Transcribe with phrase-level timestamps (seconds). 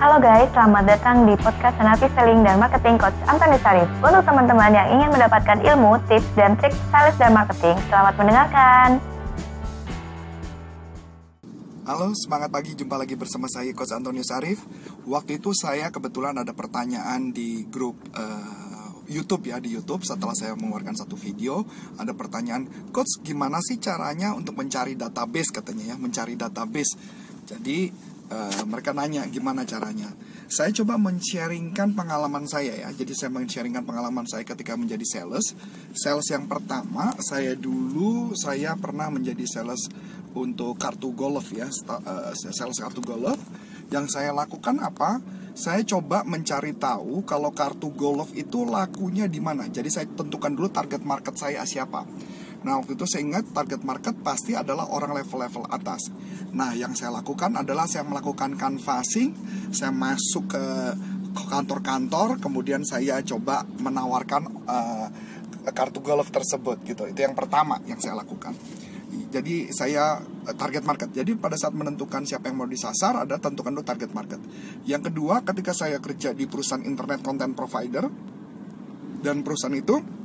[0.00, 3.84] Halo guys, selamat datang di podcast Senapi Selling dan Marketing Coach Antoni Sarif.
[4.00, 8.96] Untuk teman-teman yang ingin mendapatkan ilmu, tips, dan trik sales dan marketing, selamat mendengarkan.
[11.84, 12.72] Halo, semangat pagi.
[12.80, 14.64] Jumpa lagi bersama saya Coach Antonius Arif.
[15.04, 20.56] Waktu itu saya kebetulan ada pertanyaan di grup uh, YouTube ya di YouTube setelah saya
[20.56, 21.60] mengeluarkan satu video
[22.00, 26.96] ada pertanyaan, Coach gimana sih caranya untuk mencari database katanya ya, mencari database.
[27.44, 27.92] Jadi
[28.30, 30.08] uh, mereka nanya gimana caranya.
[30.50, 32.88] Saya coba men-sharingkan pengalaman saya ya.
[32.90, 35.54] Jadi saya men-sharingkan pengalaman saya ketika menjadi sales.
[35.94, 39.86] Sales yang pertama, saya dulu saya pernah menjadi sales
[40.34, 43.38] untuk kartu golf ya, uh, sales kartu golf.
[43.90, 45.18] Yang saya lakukan apa?
[45.50, 49.66] Saya coba mencari tahu kalau kartu golf itu lakunya di mana.
[49.66, 52.06] Jadi saya tentukan dulu target market saya siapa.
[52.60, 56.12] Nah waktu itu saya ingat target market pasti adalah orang level-level atas.
[56.52, 59.32] Nah yang saya lakukan adalah saya melakukan canvassing,
[59.72, 60.64] saya masuk ke
[61.30, 65.08] kantor-kantor, kemudian saya coba menawarkan uh,
[65.72, 67.08] kartu golf tersebut gitu.
[67.08, 68.52] Itu yang pertama yang saya lakukan.
[69.30, 71.10] Jadi saya eh, target market.
[71.14, 74.42] Jadi pada saat menentukan siapa yang mau disasar ada tentukan dulu target market.
[74.86, 78.10] Yang kedua ketika saya kerja di perusahaan internet content provider
[79.22, 80.19] dan perusahaan itu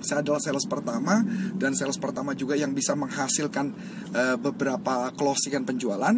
[0.00, 1.24] saya adalah sales pertama
[1.56, 3.66] dan sales pertama juga yang bisa menghasilkan
[4.14, 6.14] uh, beberapa closingan penjualan.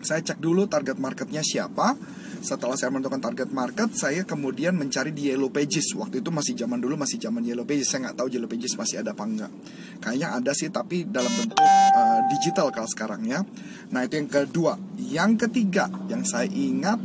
[0.00, 1.96] Saya cek dulu target marketnya siapa.
[2.40, 5.92] Setelah saya menentukan target market, saya kemudian mencari di Yellow Pages.
[5.92, 7.92] Waktu itu masih zaman dulu, masih zaman Yellow Pages.
[7.92, 9.52] Saya nggak tahu Yellow Pages masih ada apa enggak.
[10.00, 13.44] Kayaknya ada sih, tapi dalam bentuk uh, digital kalau sekarang ya.
[13.92, 14.72] Nah itu yang kedua.
[14.96, 16.96] Yang ketiga, yang saya ingat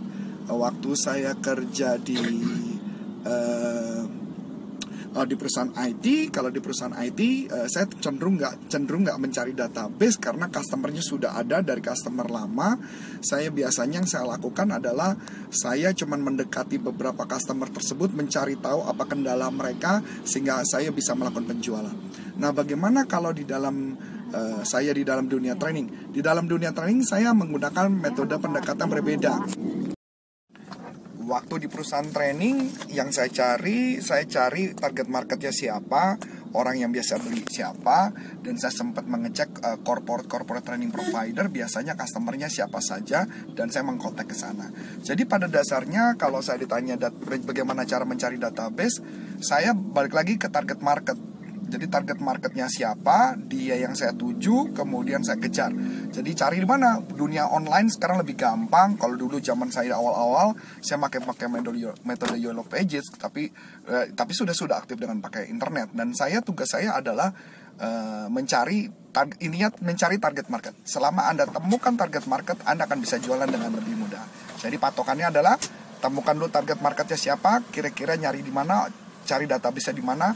[0.48, 2.16] waktu saya kerja di
[3.28, 4.15] uh,
[5.16, 9.18] uh, di perusahaan IT kalau di perusahaan IT uh, eh, saya cenderung nggak cenderung nggak
[9.18, 12.76] mencari database karena customernya sudah ada dari customer lama.
[13.24, 15.16] Saya biasanya yang saya lakukan adalah
[15.50, 21.48] saya cuman mendekati beberapa customer tersebut mencari tahu apa kendala mereka sehingga saya bisa melakukan
[21.48, 21.96] penjualan.
[22.36, 23.96] Nah bagaimana kalau di dalam
[24.36, 26.12] uh, saya di dalam dunia training?
[26.12, 29.34] Di dalam dunia training saya menggunakan metode pendekatan berbeda
[31.26, 36.22] waktu di perusahaan training yang saya cari, saya cari target marketnya siapa,
[36.56, 41.98] orang yang biasa beli siapa, dan saya sempat mengecek uh, corporate corporate training provider biasanya
[41.98, 44.70] customernya siapa saja, dan saya mengkontak ke sana.
[45.02, 46.96] Jadi pada dasarnya kalau saya ditanya
[47.44, 49.02] bagaimana cara mencari database,
[49.42, 51.18] saya balik lagi ke target market
[51.66, 55.74] jadi target marketnya siapa, dia yang saya tuju, kemudian saya kejar.
[56.14, 57.02] Jadi cari di mana?
[57.02, 58.96] Dunia online sekarang lebih gampang.
[58.96, 63.50] Kalau dulu zaman saya awal-awal, saya pakai pakai metode metode Yellow Pages, tapi
[63.90, 65.92] eh, tapi sudah sudah aktif dengan pakai internet.
[65.92, 67.34] Dan saya tugas saya adalah
[67.82, 70.74] eh, mencari target ininya mencari target market.
[70.86, 74.24] Selama anda temukan target market, anda akan bisa jualan dengan lebih mudah.
[74.62, 75.58] Jadi patokannya adalah
[76.04, 78.86] temukan dulu target marketnya siapa, kira-kira nyari di mana,
[79.26, 80.30] cari database di mana,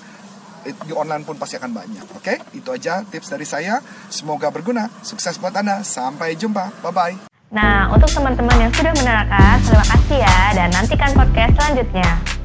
[0.63, 2.05] di online pun pasti akan banyak.
[2.15, 3.79] Oke, itu aja tips dari saya.
[4.07, 4.89] Semoga berguna.
[5.01, 5.81] Sukses buat Anda.
[5.85, 6.83] Sampai jumpa.
[6.83, 7.29] Bye-bye.
[7.49, 10.37] Nah, untuk teman-teman yang sudah menerangkan, terima kasih ya.
[10.53, 12.38] Dan nantikan podcast selanjutnya.